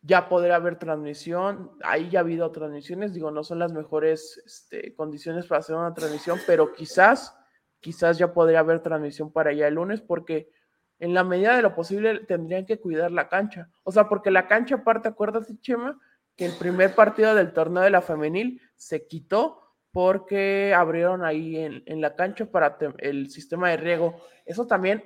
ya 0.03 0.29
podría 0.29 0.57
haber 0.57 0.79
transmisión, 0.79 1.73
ahí 1.83 2.11
ya 2.11 2.21
ha 2.21 2.23
habido 2.23 2.53
transmisiones, 2.53 3.15
digo, 3.15 3.31
no 3.31 3.43
son 3.43 3.59
las 3.59 3.73
mejores 3.73 4.41
este, 4.45 4.95
condiciones 4.95 5.47
para 5.47 5.61
hacer 5.61 5.75
una 5.75 5.95
transmisión, 5.95 6.39
pero 6.47 6.75
quizás, 6.75 7.35
quizás 7.81 8.19
ya 8.19 8.33
podría 8.33 8.61
haber 8.61 8.83
transmisión 8.83 9.33
para 9.33 9.51
allá 9.51 9.67
el 9.67 9.75
lunes, 9.75 10.03
porque 10.03 10.51
en 10.99 11.15
la 11.15 11.25
medida 11.25 11.57
de 11.57 11.63
lo 11.63 11.75
posible 11.75 12.21
tendrían 12.21 12.67
que 12.67 12.79
cuidar 12.79 13.11
la 13.11 13.29
cancha. 13.29 13.71
O 13.85 13.91
sea, 13.91 14.07
porque 14.09 14.31
la 14.31 14.47
cancha 14.47 14.77
aparte, 14.77 15.09
acuérdate, 15.09 15.59
Chema, 15.61 15.99
que 16.37 16.45
el 16.45 16.53
primer 16.59 16.95
partido 16.95 17.35
del 17.35 17.55
torneo 17.55 17.83
de 17.83 17.91
la 17.91 18.03
femenil 18.03 18.61
se 18.77 19.07
quitó 19.07 19.66
porque 19.97 20.75
abrieron 20.75 21.25
ahí 21.25 21.57
en, 21.57 21.83
en 21.87 22.03
la 22.03 22.15
cancha 22.17 22.45
para 22.45 22.77
el 22.99 23.31
sistema 23.31 23.71
de 23.71 23.79
riego. 23.79 24.21
Eso 24.45 24.67
también, 24.67 25.03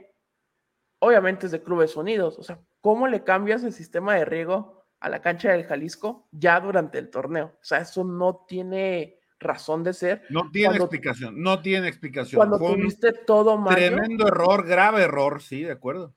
obviamente, 0.98 1.46
es 1.46 1.52
de 1.52 1.62
Clubes 1.62 1.94
Unidos. 1.94 2.40
O 2.40 2.42
sea, 2.42 2.58
¿cómo 2.80 3.06
le 3.06 3.22
cambias 3.22 3.62
el 3.62 3.72
sistema 3.72 4.16
de 4.16 4.24
riego 4.24 4.84
a 4.98 5.08
la 5.08 5.22
cancha 5.22 5.52
del 5.52 5.64
Jalisco 5.64 6.26
ya 6.32 6.58
durante 6.58 6.98
el 6.98 7.08
torneo? 7.08 7.52
O 7.54 7.64
sea, 7.64 7.78
eso 7.78 8.02
no 8.02 8.44
tiene 8.48 9.20
razón 9.38 9.84
de 9.84 9.92
ser. 9.92 10.24
No 10.28 10.50
tiene 10.50 10.78
explicación, 10.78 11.40
no 11.40 11.62
tiene 11.62 11.86
explicación. 11.86 12.40
Cuando 12.40 12.58
tuviste 12.58 13.12
todo 13.12 13.58
mal. 13.58 13.76
Tremendo 13.76 14.26
error, 14.26 14.66
grave 14.66 15.02
error, 15.02 15.40
sí, 15.40 15.62
de 15.62 15.70
acuerdo. 15.70 16.16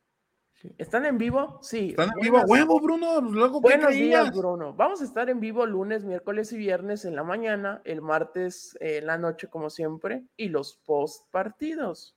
¿Están 0.77 1.05
en 1.05 1.17
vivo? 1.17 1.59
Sí. 1.61 1.89
¿Están 1.89 2.11
en 2.15 2.21
vivo? 2.21 2.41
Huevo, 2.47 2.79
Bruno. 2.79 3.19
Luego, 3.21 3.59
Buenos 3.59 3.91
días, 3.91 4.31
Bruno. 4.35 4.73
Vamos 4.73 5.01
a 5.01 5.03
estar 5.03 5.29
en 5.29 5.39
vivo 5.39 5.65
lunes, 5.65 6.05
miércoles 6.05 6.51
y 6.53 6.57
viernes 6.57 7.03
en 7.05 7.15
la 7.15 7.23
mañana, 7.23 7.81
el 7.83 8.01
martes 8.01 8.77
en 8.79 9.05
la 9.05 9.17
noche, 9.17 9.47
como 9.47 9.69
siempre, 9.69 10.23
y 10.37 10.49
los 10.49 10.75
post 10.85 11.29
partidos. 11.31 12.15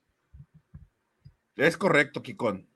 Es 1.57 1.77
correcto, 1.77 2.23
Kikón. 2.23 2.69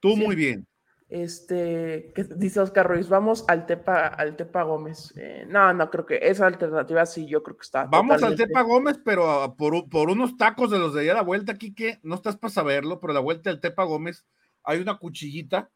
Tú 0.00 0.16
muy 0.16 0.36
bien. 0.36 0.66
Este, 1.10 2.12
que 2.14 2.22
dice 2.36 2.60
Oscar 2.60 2.86
Ruiz, 2.88 3.08
vamos 3.08 3.44
al 3.48 3.66
Tepa, 3.66 4.06
al 4.06 4.36
Tepa 4.36 4.62
Gómez. 4.62 5.12
Eh, 5.16 5.44
no, 5.48 5.74
no 5.74 5.90
creo 5.90 6.06
que 6.06 6.20
esa 6.22 6.46
alternativa 6.46 7.04
sí, 7.04 7.26
yo 7.26 7.42
creo 7.42 7.56
que 7.56 7.64
está. 7.64 7.84
Vamos 7.84 8.22
al 8.22 8.36
Tepa 8.36 8.62
Gómez, 8.62 9.00
pero 9.04 9.54
por, 9.58 9.88
por, 9.90 10.08
unos 10.08 10.36
tacos 10.36 10.70
de 10.70 10.78
los 10.78 10.94
de 10.94 11.02
allá 11.02 11.12
a 11.12 11.16
la 11.16 11.22
vuelta, 11.22 11.58
Kike, 11.58 11.98
no 12.04 12.14
estás 12.14 12.36
para 12.36 12.52
saberlo, 12.52 13.00
pero 13.00 13.12
la 13.12 13.20
vuelta 13.20 13.50
del 13.50 13.60
Tepa 13.60 13.82
Gómez 13.84 14.24
hay 14.64 14.80
una 14.80 14.98
cuchillita 14.98 15.70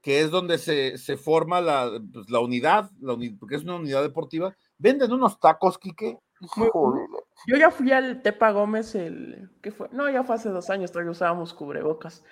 que 0.00 0.20
es 0.20 0.30
donde 0.30 0.58
se, 0.58 1.16
forma 1.16 1.60
la, 1.60 1.90
pues, 2.12 2.28
la 2.28 2.40
unidad, 2.40 2.90
la 3.00 3.16
porque 3.38 3.54
es 3.54 3.62
una 3.62 3.76
unidad 3.76 4.02
deportiva. 4.02 4.54
Venden 4.76 5.12
unos 5.12 5.38
tacos, 5.38 5.78
Kike. 5.78 6.18
Yo 7.46 7.56
ya 7.56 7.70
fui 7.70 7.92
al 7.92 8.20
Tepa 8.20 8.50
Gómez 8.50 8.96
el. 8.96 9.50
¿Qué 9.62 9.70
fue? 9.70 9.88
No, 9.92 10.10
ya 10.10 10.24
fue 10.24 10.34
hace 10.34 10.48
dos 10.48 10.70
años, 10.70 10.90
todavía 10.90 11.12
usábamos 11.12 11.54
cubrebocas. 11.54 12.24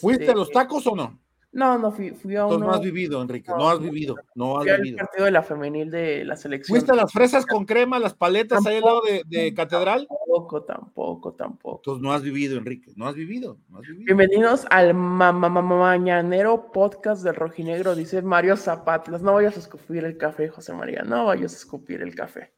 ¿Fuiste 0.00 0.24
a 0.24 0.26
este, 0.28 0.34
los 0.34 0.50
tacos 0.50 0.86
o 0.86 0.96
no? 0.96 1.20
No, 1.52 1.76
no 1.78 1.90
fui, 1.90 2.10
fui 2.10 2.36
a 2.36 2.46
uno. 2.46 2.58
no 2.58 2.70
has 2.72 2.80
vivido, 2.80 3.20
Enrique, 3.20 3.50
no, 3.50 3.68
has 3.68 3.80
vivido, 3.80 4.14
no 4.36 4.58
has 4.58 4.66
vivido. 4.66 4.98
el 4.98 5.04
partido 5.04 5.24
de 5.24 5.30
la 5.32 5.42
femenil 5.42 5.90
de 5.90 6.24
la 6.24 6.36
selección. 6.36 6.76
¿Fuiste 6.76 6.92
a 6.92 6.94
las 6.94 7.12
fresas 7.12 7.44
con 7.44 7.64
crema, 7.64 7.98
las 7.98 8.14
paletas 8.14 8.64
ahí 8.66 8.76
al 8.76 8.84
lado 8.84 9.02
de, 9.26 9.52
Catedral? 9.52 10.06
Tampoco, 10.06 10.62
tampoco, 10.62 11.34
tampoco. 11.34 11.78
Entonces 11.78 12.02
no 12.02 12.12
has 12.12 12.22
vivido, 12.22 12.56
Enrique, 12.56 12.92
no 12.94 13.08
has 13.08 13.16
vivido. 13.16 13.58
Bienvenidos 14.04 14.64
al 14.70 14.94
mañanero 14.94 16.70
podcast 16.70 17.24
del 17.24 17.34
rojinegro, 17.34 17.96
dice 17.96 18.22
Mario 18.22 18.56
Zapatlas. 18.56 19.22
No 19.22 19.34
vayas 19.34 19.56
a 19.56 19.60
escupir 19.60 20.04
el 20.04 20.16
café, 20.16 20.48
José 20.48 20.72
María, 20.72 21.02
no 21.02 21.26
vayas 21.26 21.52
a 21.52 21.56
escupir 21.56 22.00
el 22.02 22.14
café. 22.14 22.52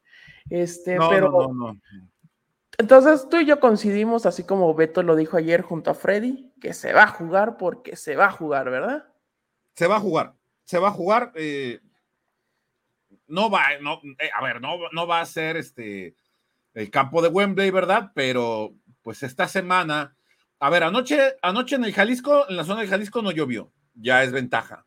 Este, 0.50 0.98
pero. 1.08 1.30
No, 1.30 1.48
no, 1.48 1.72
no. 1.72 1.80
Entonces 2.78 3.28
tú 3.28 3.38
y 3.38 3.46
yo 3.46 3.60
coincidimos, 3.60 4.26
así 4.26 4.44
como 4.44 4.74
Beto 4.74 5.02
lo 5.02 5.16
dijo 5.16 5.36
ayer 5.36 5.62
junto 5.62 5.90
a 5.90 5.94
Freddy, 5.94 6.52
que 6.60 6.72
se 6.74 6.92
va 6.92 7.04
a 7.04 7.08
jugar 7.08 7.56
porque 7.56 7.96
se 7.96 8.16
va 8.16 8.26
a 8.26 8.32
jugar, 8.32 8.70
¿verdad? 8.70 9.06
Se 9.74 9.86
va 9.86 9.96
a 9.96 10.00
jugar, 10.00 10.34
se 10.64 10.78
va 10.78 10.88
a 10.88 10.92
jugar. 10.92 11.32
Eh, 11.34 11.80
no 13.26 13.50
va, 13.50 13.62
no, 13.80 14.00
eh, 14.18 14.30
a 14.34 14.42
ver, 14.42 14.60
no, 14.60 14.76
no 14.92 15.06
va 15.06 15.20
a 15.20 15.26
ser 15.26 15.56
este 15.56 16.16
el 16.74 16.90
campo 16.90 17.20
de 17.20 17.28
Wembley, 17.28 17.70
¿verdad? 17.70 18.12
Pero 18.14 18.74
pues 19.02 19.22
esta 19.22 19.48
semana, 19.48 20.16
a 20.58 20.70
ver, 20.70 20.84
anoche, 20.84 21.36
anoche 21.42 21.76
en 21.76 21.84
el 21.84 21.92
Jalisco, 21.92 22.48
en 22.48 22.56
la 22.56 22.64
zona 22.64 22.82
de 22.82 22.88
Jalisco 22.88 23.20
no 23.20 23.30
llovió, 23.30 23.72
ya 23.94 24.22
es 24.22 24.32
ventaja. 24.32 24.86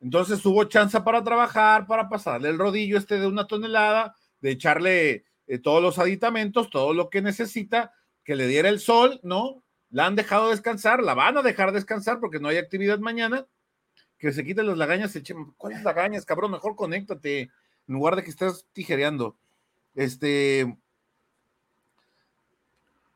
Entonces 0.00 0.44
hubo 0.46 0.64
chance 0.64 0.98
para 1.02 1.22
trabajar, 1.22 1.86
para 1.86 2.08
pasarle 2.08 2.48
el 2.48 2.58
rodillo 2.58 2.96
este 2.96 3.20
de 3.20 3.26
una 3.26 3.46
tonelada, 3.46 4.14
de 4.40 4.52
echarle 4.52 5.24
eh, 5.50 5.58
todos 5.58 5.82
los 5.82 5.98
aditamentos, 5.98 6.70
todo 6.70 6.94
lo 6.94 7.10
que 7.10 7.22
necesita, 7.22 7.92
que 8.22 8.36
le 8.36 8.46
diera 8.46 8.68
el 8.68 8.78
sol, 8.78 9.18
¿no? 9.24 9.64
La 9.90 10.06
han 10.06 10.14
dejado 10.14 10.50
descansar, 10.50 11.02
la 11.02 11.14
van 11.14 11.36
a 11.38 11.42
dejar 11.42 11.72
descansar 11.72 12.20
porque 12.20 12.38
no 12.38 12.46
hay 12.46 12.56
actividad 12.56 13.00
mañana. 13.00 13.48
Que 14.16 14.32
se 14.32 14.44
quiten 14.44 14.68
las 14.68 14.78
lagañas, 14.78 15.10
se 15.10 15.24
¿cuáles 15.56 15.82
lagañas, 15.82 16.24
cabrón? 16.24 16.52
Mejor 16.52 16.76
conéctate 16.76 17.40
en 17.40 17.50
lugar 17.88 18.14
de 18.14 18.22
que 18.22 18.30
estés 18.30 18.64
tijereando. 18.72 19.36
Este. 19.96 20.72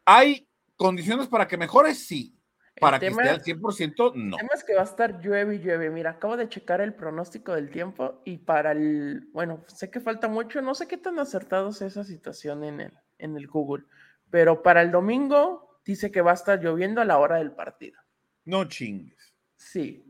¿Hay 0.05 0.49
condiciones 0.75 1.29
para 1.29 1.47
que 1.47 1.57
mejore? 1.57 1.95
Sí. 1.95 2.35
Para 2.81 2.99
que 2.99 3.07
esté 3.07 3.29
al 3.29 3.43
100%, 3.43 4.15
no. 4.15 4.37
El 4.37 4.43
tema 4.43 4.55
es 4.55 4.65
que 4.65 4.75
va 4.75 4.81
a 4.81 4.85
estar 4.85 5.21
llueve 5.21 5.57
y 5.57 5.59
llueve. 5.61 5.91
Mira, 5.91 6.11
acabo 6.11 6.37
de 6.37 6.49
checar 6.49 6.81
el 6.81 6.93
pronóstico 6.93 7.55
del 7.55 7.71
tiempo 7.71 8.21
y 8.25 8.39
para 8.39 8.73
el, 8.73 9.29
bueno, 9.33 9.65
sé 9.69 9.91
que 9.91 10.01
falta 10.01 10.29
mucho, 10.29 10.61
no 10.61 10.75
sé 10.75 10.89
qué 10.89 10.97
tan 10.97 11.19
acertado 11.19 11.71
es 11.71 11.83
esa 11.83 12.03
situación 12.03 12.65
en 12.65 12.81
el, 12.81 12.93
en 13.19 13.37
el 13.37 13.47
Google, 13.47 13.85
pero 14.31 14.63
para 14.63 14.83
el 14.83 14.91
domingo 14.91 15.81
dice 15.85 16.11
que 16.11 16.21
va 16.21 16.33
a 16.33 16.35
estar 16.35 16.61
lloviendo 16.61 17.01
a 17.01 17.05
la 17.05 17.19
hora 17.19 17.37
del 17.37 17.53
partido. 17.53 18.01
No 18.45 18.65
chingues. 18.65 19.35
Sí. 19.57 20.05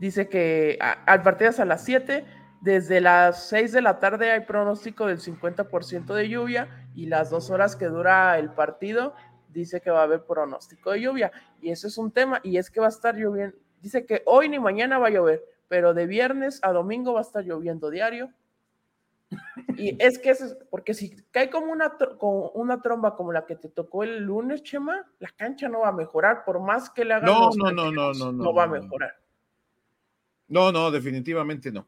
Dice 0.00 0.28
que 0.28 0.78
al 0.80 1.22
partido 1.22 1.50
es 1.50 1.60
a 1.60 1.64
las 1.64 1.84
7, 1.84 2.24
desde 2.60 3.00
las 3.00 3.48
6 3.48 3.72
de 3.72 3.82
la 3.82 3.98
tarde 3.98 4.30
hay 4.30 4.40
pronóstico 4.40 5.06
del 5.06 5.18
50% 5.18 6.14
de 6.14 6.28
lluvia 6.28 6.88
y 6.94 7.06
las 7.06 7.30
dos 7.30 7.50
horas 7.50 7.76
que 7.76 7.86
dura 7.86 8.38
el 8.38 8.50
partido 8.50 9.14
dice 9.48 9.80
que 9.80 9.90
va 9.90 10.00
a 10.00 10.04
haber 10.04 10.24
pronóstico 10.24 10.92
de 10.92 11.00
lluvia 11.00 11.32
y 11.60 11.70
eso 11.70 11.86
es 11.86 11.98
un 11.98 12.10
tema 12.10 12.40
y 12.42 12.58
es 12.58 12.70
que 12.70 12.80
va 12.80 12.86
a 12.86 12.90
estar 12.90 13.16
lloviendo. 13.16 13.56
Dice 13.80 14.06
que 14.06 14.22
hoy 14.26 14.48
ni 14.48 14.58
mañana 14.58 14.98
va 14.98 15.08
a 15.08 15.10
llover, 15.10 15.44
pero 15.68 15.94
de 15.94 16.06
viernes 16.06 16.60
a 16.62 16.72
domingo 16.72 17.12
va 17.12 17.20
a 17.20 17.22
estar 17.22 17.44
lloviendo 17.44 17.90
diario. 17.90 18.32
Y 19.76 20.02
es 20.02 20.18
que 20.18 20.30
es 20.30 20.56
porque 20.70 20.94
si 20.94 21.14
cae 21.30 21.50
como 21.50 21.70
una, 21.70 21.96
como 22.18 22.48
una 22.50 22.80
tromba 22.80 23.14
como 23.14 23.32
la 23.32 23.44
que 23.44 23.56
te 23.56 23.68
tocó 23.68 24.02
el 24.02 24.24
lunes, 24.24 24.62
Chema, 24.62 25.06
la 25.18 25.28
cancha 25.28 25.68
no 25.68 25.80
va 25.80 25.88
a 25.88 25.92
mejorar, 25.92 26.44
por 26.44 26.60
más 26.60 26.90
que 26.90 27.04
le 27.04 27.14
hagan. 27.14 27.26
No, 27.26 27.50
no, 27.54 27.70
no, 27.70 27.92
no, 27.92 28.12
no, 28.12 28.32
no, 28.32 28.54
va 28.54 28.64
a 28.64 28.68
mejorar. 28.68 29.20
No, 30.48 30.72
no, 30.72 30.90
definitivamente 30.90 31.70
no. 31.70 31.86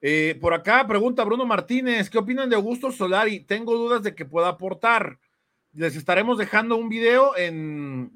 Eh, 0.00 0.36
por 0.40 0.52
acá 0.52 0.86
pregunta 0.86 1.24
Bruno 1.24 1.46
Martínez, 1.46 2.10
¿qué 2.10 2.18
opinan 2.18 2.50
de 2.50 2.56
Augusto 2.56 2.90
Solari? 2.90 3.40
Tengo 3.40 3.74
dudas 3.76 4.02
de 4.02 4.14
que 4.14 4.26
pueda 4.26 4.48
aportar 4.48 5.18
les 5.74 5.96
estaremos 5.96 6.38
dejando 6.38 6.76
un 6.76 6.88
video 6.88 7.36
en, 7.36 8.12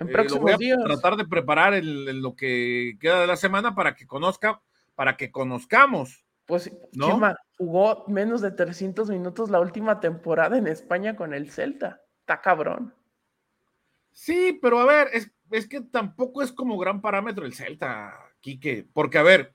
en 0.00 0.08
eh, 0.08 0.12
próximos 0.12 0.58
días. 0.58 0.78
Tratar 0.84 1.16
de 1.16 1.26
preparar 1.26 1.74
el, 1.74 2.20
lo 2.20 2.34
que 2.34 2.96
queda 3.00 3.20
de 3.20 3.26
la 3.26 3.36
semana 3.36 3.74
para 3.74 3.94
que 3.94 4.06
conozca, 4.06 4.60
para 4.94 5.16
que 5.16 5.30
conozcamos. 5.30 6.24
Pues 6.46 6.70
¿no? 6.92 7.20
jugó 7.58 8.04
menos 8.06 8.40
de 8.40 8.52
300 8.52 9.10
minutos 9.10 9.50
la 9.50 9.60
última 9.60 9.98
temporada 9.98 10.56
en 10.56 10.66
España 10.68 11.16
con 11.16 11.34
el 11.34 11.50
Celta. 11.50 12.02
Está 12.20 12.40
cabrón. 12.40 12.94
Sí, 14.12 14.58
pero 14.62 14.78
a 14.78 14.86
ver, 14.86 15.08
es, 15.12 15.30
es 15.50 15.68
que 15.68 15.80
tampoco 15.80 16.42
es 16.42 16.52
como 16.52 16.78
gran 16.78 17.00
parámetro 17.00 17.44
el 17.44 17.54
Celta, 17.54 18.14
Quique, 18.40 18.86
porque 18.92 19.18
a 19.18 19.22
ver, 19.22 19.54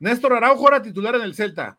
Néstor 0.00 0.34
Araujo 0.34 0.68
era 0.68 0.82
titular 0.82 1.14
en 1.14 1.22
el 1.22 1.34
Celta. 1.34 1.78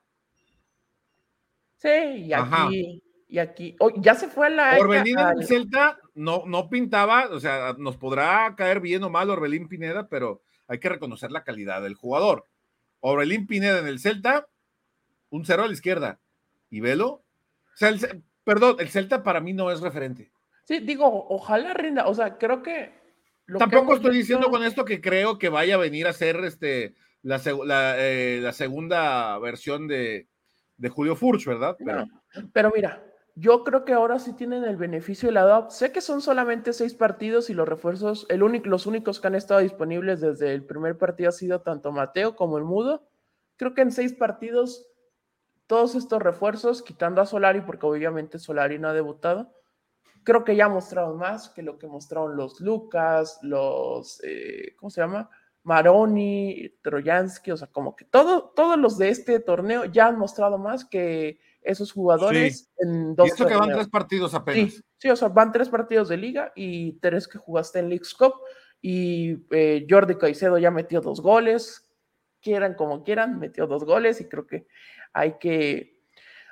Sí, 1.78 1.90
y 1.90 2.34
aquí 2.34 3.03
y 3.34 3.40
aquí, 3.40 3.76
ya 3.98 4.14
se 4.14 4.28
fue 4.28 4.52
la. 4.52 4.78
Orbelín 4.78 5.18
en 5.18 5.40
el 5.40 5.48
Celta 5.48 5.98
no, 6.14 6.44
no 6.46 6.70
pintaba, 6.70 7.30
o 7.32 7.40
sea, 7.40 7.74
nos 7.80 7.98
podrá 7.98 8.54
caer 8.56 8.80
bien 8.80 9.04
o 9.04 9.10
mal 9.10 9.32
Orbelín 9.32 9.68
Pineda, 9.68 10.08
pero 10.08 10.44
hay 10.68 10.78
que 10.78 10.88
reconocer 10.88 11.32
la 11.32 11.44
calidad 11.44 11.82
del 11.82 11.96
jugador. 11.96 12.46
Orbelín 13.00 13.48
Pineda 13.48 13.80
en 13.80 13.88
el 13.88 14.00
Celta, 14.00 14.46
un 15.32 15.48
cero 15.48 15.64
a 15.64 15.68
la 15.68 15.74
izquierda. 15.74 16.20
¿Y 16.70 16.82
Velo? 16.82 17.08
O 17.08 17.24
sea, 17.74 17.92
perdón, 18.44 18.76
el 18.78 18.90
Celta 18.90 19.24
para 19.24 19.40
mí 19.40 19.52
no 19.52 19.72
es 19.72 19.82
referente. 19.82 20.30
Sí, 20.66 20.82
digo, 20.82 21.26
ojalá 21.28 21.74
rinda, 21.74 22.06
o 22.06 22.14
sea, 22.14 22.38
creo 22.38 22.62
que. 22.62 22.92
Tampoco 23.58 23.96
estoy 23.96 24.16
diciendo 24.16 24.52
con 24.52 24.64
esto 24.64 24.86
que 24.86 25.02
creo 25.02 25.40
que 25.40 25.50
vaya 25.50 25.74
a 25.74 25.80
venir 25.80 26.06
a 26.06 26.14
ser 26.14 26.36
este, 26.44 26.94
la, 27.24 27.42
eh, 27.98 28.48
segunda 28.54 29.40
versión 29.40 29.88
de, 29.88 30.28
Julio 30.92 31.16
Furch, 31.16 31.48
¿verdad? 31.48 31.76
Pero, 31.84 32.08
pero 32.54 32.72
mira, 32.76 33.02
yo 33.36 33.64
creo 33.64 33.84
que 33.84 33.94
ahora 33.94 34.20
sí 34.20 34.34
tienen 34.34 34.64
el 34.64 34.78
beneficio 34.78 35.28
de 35.28 35.34
la 35.34 35.42
edad. 35.42 35.70
Sé 35.70 35.92
que 35.92 36.02
son 36.02 36.22
solamente 36.22 36.72
seis 36.72 36.94
partidos 36.94 37.50
y 37.50 37.54
los 37.54 37.68
refuerzos, 37.68 38.28
el 38.30 38.44
único, 38.44 38.70
los 38.70 38.86
únicos 38.86 39.20
que 39.20 39.28
han 39.28 39.36
estado 39.36 39.60
disponibles 39.62 40.22
desde 40.22 40.54
el 40.54 40.64
primer 40.66 40.98
partido 40.98 41.30
ha 41.30 41.34
sido 41.34 41.62
tanto 41.62 41.92
Mateo 41.92 42.36
como 42.36 42.58
el 42.58 42.64
Mudo. 42.64 43.08
Creo 43.58 43.74
que 43.74 43.82
en 43.82 43.92
seis 43.92 44.14
partidos, 44.14 44.86
todos 45.66 45.96
estos 45.96 46.22
refuerzos, 46.22 46.84
quitando 46.84 47.22
a 47.22 47.26
Solari, 47.26 47.62
porque 47.62 47.88
obviamente 47.88 48.38
Solari 48.38 48.78
no 48.78 48.90
ha 48.90 48.94
debutado, 48.94 49.52
creo 50.24 50.44
que 50.44 50.56
ya 50.56 50.70
mostraron 50.70 51.18
más 51.18 51.50
que 51.50 51.64
lo 51.64 51.80
que 51.80 51.88
mostraron 51.88 52.38
los 52.38 52.60
Lucas, 52.62 53.40
los, 53.42 54.22
eh, 54.24 54.76
¿cómo 54.78 54.90
se 54.90 55.02
llama? 55.02 55.30
Maroni, 55.64 56.70
Trojansky, 56.82 57.52
o 57.52 57.58
sea, 57.58 57.68
como 57.68 57.96
que 57.96 58.06
todo, 58.06 58.52
todos 58.56 58.78
los 58.78 58.98
de 58.98 59.10
este 59.10 59.40
torneo 59.40 59.86
ya 59.86 60.08
han 60.08 60.20
mostrado 60.20 60.58
más 60.58 60.86
que 60.86 61.40
esos 61.64 61.92
jugadores 61.92 62.72
en 62.78 63.16
dos. 63.16 63.28
Y 63.28 63.32
esto 63.32 63.48
que 63.48 63.56
van 63.56 63.72
tres 63.72 63.88
partidos 63.88 64.34
apenas. 64.34 64.84
Sí, 64.98 65.10
o 65.10 65.16
sea, 65.16 65.30
van 65.30 65.52
tres 65.52 65.70
partidos 65.70 66.10
de 66.10 66.18
liga 66.18 66.52
y 66.56 66.94
tres 66.94 67.28
que 67.28 67.38
jugaste 67.38 67.80
en 67.80 67.90
League's 67.90 68.14
Cup. 68.14 68.36
Y 68.82 69.46
eh, 69.52 69.86
Jordi 69.90 70.16
Caicedo 70.16 70.58
ya 70.58 70.72
metió 70.72 71.02
dos 71.02 71.22
goles. 71.22 71.90
Quieran 72.42 72.74
como 72.76 73.04
quieran, 73.04 73.40
metió 73.40 73.68
dos 73.68 73.86
goles 73.86 74.20
y 74.20 74.28
creo 74.28 74.46
que 74.46 74.68
hay 75.14 75.38
que, 75.40 76.02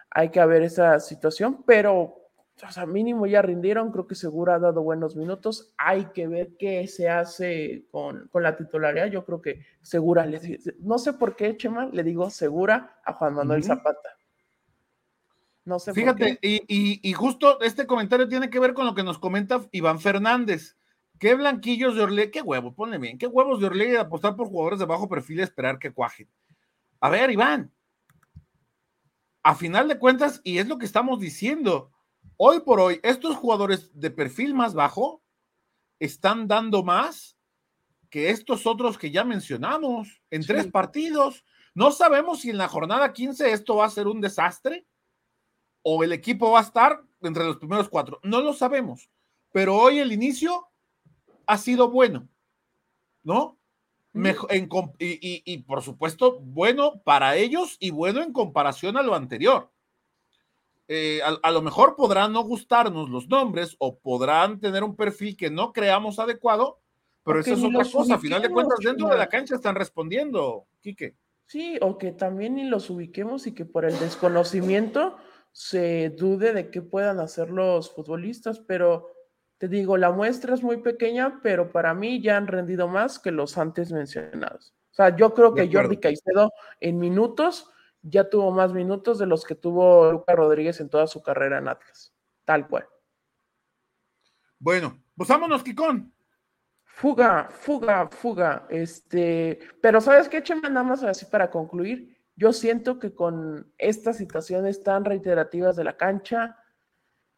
hay 0.09 0.29
que 0.29 0.45
ver 0.45 0.61
esa 0.61 0.99
situación, 0.99 1.63
pero 1.65 2.21
o 2.67 2.71
sea, 2.71 2.85
mínimo 2.85 3.25
ya 3.25 3.41
rindieron, 3.41 3.91
creo 3.91 4.07
que 4.07 4.15
Segura 4.15 4.55
ha 4.55 4.59
dado 4.59 4.83
buenos 4.83 5.15
minutos, 5.15 5.73
hay 5.77 6.05
que 6.13 6.27
ver 6.27 6.55
qué 6.57 6.87
se 6.87 7.09
hace 7.09 7.85
con, 7.91 8.29
la 8.33 8.55
titularidad, 8.55 9.07
yo 9.07 9.25
creo 9.25 9.41
que 9.41 9.65
Segura, 9.81 10.29
no 10.79 10.97
sé 10.99 11.13
por 11.13 11.35
qué, 11.35 11.57
Chema, 11.57 11.87
le 11.87 12.03
digo 12.03 12.29
Segura 12.29 12.99
a 13.03 13.13
Juan 13.13 13.33
Manuel 13.33 13.63
Zapata. 13.63 14.09
No 15.65 15.79
sé. 15.79 15.93
Fíjate, 15.93 16.39
Y, 16.41 17.13
justo 17.13 17.61
este 17.61 17.85
comentario 17.85 18.27
tiene 18.27 18.49
que 18.49 18.59
ver 18.59 18.73
con 18.73 18.85
lo 18.85 18.95
que 18.95 19.03
nos 19.03 19.19
comenta 19.19 19.61
Iván 19.71 19.99
Fernández. 19.99 20.77
Qué 21.19 21.35
blanquillos 21.35 21.95
de 21.95 22.01
Orlegui, 22.01 22.31
qué 22.31 22.41
huevo, 22.41 22.73
ponle 22.73 22.97
bien, 22.97 23.19
qué 23.19 23.27
huevos 23.27 23.59
de 23.59 23.67
Orlegui 23.67 23.91
de 23.91 23.99
apostar 23.99 24.35
por 24.35 24.47
jugadores 24.47 24.79
de 24.79 24.85
bajo 24.85 25.07
perfil 25.07 25.39
y 25.39 25.43
esperar 25.43 25.77
que 25.77 25.93
cuajen. 25.93 26.27
A 26.99 27.09
ver, 27.09 27.29
Iván, 27.29 27.71
a 29.43 29.55
final 29.55 29.87
de 29.87 29.99
cuentas, 29.99 30.41
y 30.43 30.57
es 30.57 30.67
lo 30.67 30.79
que 30.79 30.85
estamos 30.85 31.19
diciendo, 31.19 31.91
hoy 32.37 32.61
por 32.61 32.79
hoy, 32.79 32.99
estos 33.03 33.35
jugadores 33.35 33.91
de 33.93 34.09
perfil 34.09 34.55
más 34.55 34.73
bajo 34.73 35.21
están 35.99 36.47
dando 36.47 36.83
más 36.83 37.37
que 38.09 38.29
estos 38.29 38.65
otros 38.65 38.97
que 38.97 39.11
ya 39.11 39.23
mencionamos 39.23 40.21
en 40.31 40.43
tres 40.43 40.67
partidos. 40.67 41.45
No 41.73 41.91
sabemos 41.91 42.41
si 42.41 42.49
en 42.49 42.57
la 42.57 42.67
jornada 42.67 43.13
15 43.13 43.51
esto 43.51 43.77
va 43.77 43.85
a 43.85 43.89
ser 43.89 44.07
un 44.07 44.19
desastre 44.19 44.85
o 45.83 46.03
el 46.03 46.13
equipo 46.13 46.51
va 46.51 46.59
a 46.59 46.63
estar 46.63 47.01
entre 47.21 47.45
los 47.45 47.57
primeros 47.57 47.89
cuatro. 47.89 48.19
No 48.23 48.41
lo 48.41 48.53
sabemos, 48.53 49.09
pero 49.51 49.75
hoy 49.75 49.99
el 49.99 50.11
inicio 50.11 50.67
ha 51.45 51.57
sido 51.57 51.89
bueno, 51.89 52.27
¿no? 53.23 53.57
y, 54.13 55.57
por 55.59 55.81
supuesto, 55.81 56.39
bueno 56.41 57.01
para 57.03 57.37
ellos 57.37 57.77
y 57.79 57.91
bueno 57.91 58.21
en 58.21 58.33
comparación 58.33 58.97
a 58.97 59.03
lo 59.03 59.15
anterior. 59.15 59.71
Eh, 60.87 61.21
a, 61.23 61.51
lo 61.51 61.61
mejor 61.61 61.95
podrán 61.95 62.33
no 62.33 62.43
gustarnos 62.43 63.09
los 63.09 63.29
nombres 63.29 63.77
o 63.79 63.97
podrán 63.97 64.59
tener 64.59 64.83
un 64.83 64.97
perfil 64.97 65.37
que 65.37 65.49
no 65.49 65.71
creamos 65.71 66.19
adecuado, 66.19 66.81
pero 67.23 67.39
eso 67.39 67.53
es 67.53 67.63
otra 67.63 67.89
cosa. 67.89 68.15
A 68.15 68.19
final 68.19 68.41
de 68.41 68.49
cuentas, 68.49 68.79
dentro 68.83 69.07
de 69.07 69.17
la 69.17 69.29
cancha 69.29 69.55
están 69.55 69.75
respondiendo, 69.75 70.65
Quique. 70.81 71.15
Sí, 71.45 71.77
o 71.81 71.97
que 71.97 72.11
también 72.11 72.55
ni 72.55 72.65
los 72.65 72.89
ubiquemos 72.89 73.47
y 73.47 73.53
que 73.53 73.63
por 73.63 73.85
el 73.85 73.97
desconocimiento 73.99 75.17
se 75.51 76.09
dude 76.11 76.53
de 76.53 76.69
qué 76.69 76.81
puedan 76.81 77.19
hacer 77.19 77.49
los 77.49 77.93
futbolistas, 77.93 78.59
pero 78.59 79.07
te 79.57 79.67
digo, 79.67 79.97
la 79.97 80.11
muestra 80.11 80.53
es 80.53 80.63
muy 80.63 80.77
pequeña, 80.77 81.39
pero 81.43 81.71
para 81.71 81.93
mí 81.93 82.21
ya 82.21 82.37
han 82.37 82.47
rendido 82.47 82.87
más 82.87 83.19
que 83.19 83.31
los 83.31 83.57
antes 83.57 83.91
mencionados. 83.91 84.73
O 84.91 84.93
sea, 84.93 85.15
yo 85.15 85.33
creo 85.33 85.53
que 85.53 85.69
Jordi 85.71 85.97
Caicedo 85.97 86.51
en 86.79 86.99
minutos 86.99 87.69
ya 88.01 88.29
tuvo 88.29 88.51
más 88.51 88.73
minutos 88.73 89.19
de 89.19 89.27
los 89.27 89.45
que 89.45 89.55
tuvo 89.55 90.11
Lucas 90.11 90.35
Rodríguez 90.35 90.79
en 90.79 90.89
toda 90.89 91.07
su 91.07 91.21
carrera 91.21 91.59
en 91.59 91.67
Atlas. 91.67 92.13
Tal 92.45 92.67
cual. 92.67 92.87
Bueno, 94.57 94.99
pues 95.15 95.29
vámonos, 95.29 95.63
Kikón. 95.63 96.13
Fuga, 96.83 97.49
fuga, 97.51 98.07
fuga. 98.09 98.67
Este, 98.69 99.59
pero 99.81 100.01
¿sabes 100.01 100.27
qué, 100.27 100.43
Chema? 100.43 100.69
Nada 100.69 100.83
más 100.83 101.03
así 101.03 101.25
para 101.25 101.49
concluir. 101.49 102.20
Yo 102.41 102.53
siento 102.53 102.97
que 102.97 103.13
con 103.13 103.71
estas 103.77 104.17
situaciones 104.17 104.81
tan 104.81 105.05
reiterativas 105.05 105.75
de 105.75 105.83
la 105.83 105.95
cancha, 105.95 106.57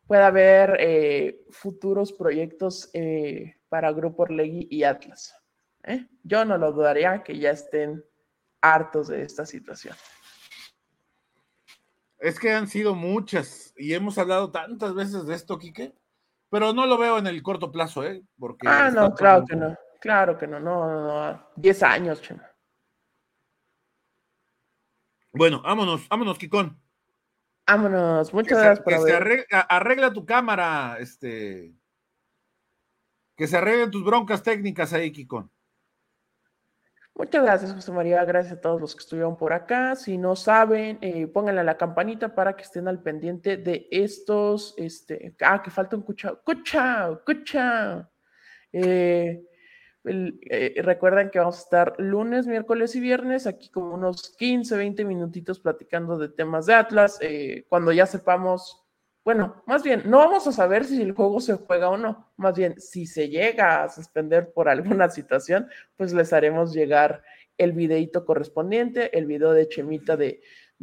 puede 0.08 0.24
haber 0.24 0.78
eh, 0.80 1.46
futuros 1.50 2.14
proyectos 2.14 2.90
eh, 2.94 3.58
para 3.68 3.92
Grupo 3.92 4.24
Orlegui 4.24 4.66
y 4.72 4.86
Atlas. 4.86 5.36
¿eh? 5.84 6.08
Yo 6.24 6.46
no 6.46 6.58
lo 6.58 6.72
dudaría 6.72 7.22
que 7.22 7.38
ya 7.38 7.52
estén 7.52 8.02
hartos 8.62 9.10
de 9.10 9.24
esta 9.24 9.46
situación. 9.46 9.94
Es 12.18 12.40
que 12.40 12.54
han 12.54 12.70
sido 12.70 12.96
muchas 12.96 13.74
y 13.76 13.94
hemos 13.94 14.18
hablado 14.18 14.52
tantas 14.52 14.96
veces 14.96 15.26
de 15.26 15.36
esto, 15.36 15.60
Quique, 15.60 15.94
pero 16.50 16.72
no 16.72 16.86
lo 16.86 16.98
veo 16.98 17.18
en 17.18 17.28
el 17.28 17.44
corto 17.44 17.74
plazo, 17.74 18.06
¿eh? 18.06 18.24
Porque 18.40 18.70
ah, 18.70 18.90
no, 18.90 19.14
claro 19.14 19.44
que 19.46 19.56
no, 19.58 19.78
claro 20.00 20.38
que 20.38 20.48
no, 20.48 20.62
no, 20.62 21.34
no, 21.34 21.48
10 21.58 21.84
años, 21.84 22.22
chema. 22.22 22.53
Bueno, 25.34 25.62
vámonos, 25.64 26.08
vámonos, 26.08 26.38
Kikón. 26.38 26.80
Vámonos, 27.66 28.32
muchas 28.34 28.60
gracias 28.60 28.80
por 28.82 29.06
que 29.06 29.46
arregla, 29.68 30.14
tu 30.14 30.26
cámara, 30.26 30.98
este. 31.00 31.74
Que 33.36 33.48
se 33.48 33.58
arreglen 33.58 33.90
tus 33.90 34.04
broncas 34.04 34.44
técnicas 34.44 34.94
ahí, 34.94 35.12
Kikón. 35.12 35.50
Muchas 37.16 37.44
gracias, 37.44 37.74
José 37.74 37.92
María. 37.92 38.24
Gracias 38.26 38.58
a 38.58 38.62
todos 38.62 38.80
los 38.80 38.96
que 38.96 39.02
estuvieron 39.02 39.38
por 39.38 39.54
acá. 39.54 39.96
Si 39.96 40.18
no 40.18 40.36
saben, 40.36 41.00
eh, 41.02 41.28
pónganle 41.28 41.64
la 41.64 41.78
campanita 41.78 42.36
para 42.36 42.56
que 42.56 42.64
estén 42.64 42.88
al 42.88 43.02
pendiente 43.02 43.58
de 43.58 43.88
estos. 43.92 44.76
Este, 44.78 45.36
ah, 45.42 45.62
que 45.64 45.72
falta 45.72 45.96
un 45.96 46.04
cuchao. 46.04 46.42
¡Cuchao! 46.44 47.24
¡Cuchao! 47.24 48.08
Eh, 48.72 49.44
eh, 50.06 50.74
recuerden 50.84 51.30
que 51.30 51.40
vamos 51.40 51.58
a 51.58 51.64
estar 51.64 51.96
lunes, 51.98 52.48
miércoles 52.48 52.96
y 52.96 53.00
viernes 53.00 53.48
aquí 53.48 53.70
como 53.70 53.94
unos 53.94 54.36
15, 54.38 54.78
20 54.78 55.06
minutitos 55.06 55.60
platicando 55.60 56.18
de 56.18 56.30
temas 56.30 56.66
de 56.66 56.74
Atlas. 56.74 57.20
cuando 57.70 57.92
ya 57.92 58.06
sepamos 58.06 58.84
bueno, 59.26 59.64
más 59.66 59.84
bien, 59.84 60.04
no 60.06 60.18
vamos 60.18 60.46
a 60.48 60.52
saber 60.52 60.84
si 60.84 61.02
el 61.02 61.14
juego 61.14 61.40
se 61.40 61.54
juega 61.54 61.90
o 61.90 61.98
no. 61.98 62.34
Más 62.36 62.56
bien, 62.58 62.80
si 62.80 63.06
se 63.06 63.30
llega 63.30 63.84
a 63.84 63.90
suspender 63.90 64.52
por 64.52 64.68
alguna 64.70 65.10
situación, 65.10 65.68
pues 65.96 66.14
les 66.14 66.34
haremos 66.34 66.74
llegar 66.74 67.24
el 67.58 67.72
videito 67.72 68.26
correspondiente, 68.26 69.18
el 69.18 69.26
video 69.26 69.54
de 69.54 69.70
Chemita 69.70 70.18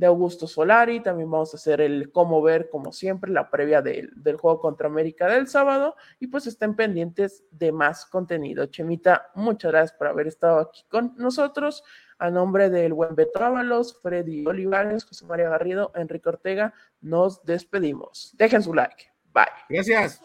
de, 0.00 0.06
Augusto 0.06 0.46
Solari. 0.46 1.00
También 1.00 1.30
vamos 1.30 1.54
a 1.54 1.56
hacer 1.56 1.80
el 1.80 2.10
cómo 2.10 2.42
ver, 2.42 2.68
como 2.70 2.92
siempre, 2.92 3.30
la 3.30 3.50
previa 3.50 3.82
del, 3.82 4.10
del 4.16 4.36
juego 4.36 4.60
contra 4.60 4.88
América 4.88 5.28
del 5.28 5.46
sábado. 5.46 5.96
Y 6.18 6.28
pues 6.28 6.46
estén 6.46 6.74
pendientes 6.74 7.44
de 7.50 7.72
más 7.72 8.06
contenido. 8.06 8.66
Chemita, 8.66 9.30
muchas 9.34 9.72
gracias 9.72 9.96
por 9.96 10.06
haber 10.06 10.26
estado 10.26 10.58
aquí 10.58 10.84
con 10.88 11.14
nosotros. 11.16 11.84
A 12.18 12.30
nombre 12.30 12.68
del 12.68 12.92
buen 12.92 13.14
Beto 13.14 13.42
Ábalos, 13.42 13.98
Freddy 14.02 14.44
Olivares, 14.46 15.04
José 15.04 15.24
María 15.24 15.48
Garrido, 15.48 15.90
Enrique 15.94 16.28
Ortega, 16.28 16.74
nos 17.00 17.42
despedimos. 17.44 18.34
Dejen 18.36 18.62
su 18.62 18.74
like. 18.74 19.06
Bye. 19.32 19.46
Gracias. 19.68 20.20